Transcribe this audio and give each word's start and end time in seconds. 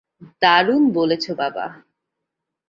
দারুণ 0.41 0.83
বলেছ, 0.93 1.25
বাবা। 1.31 1.65